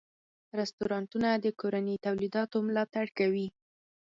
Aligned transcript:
رستورانتونه 0.59 1.29
د 1.35 1.45
کورني 1.59 1.95
تولیداتو 2.05 2.57
ملاتړ 2.67 3.05
کوي. 3.19 3.47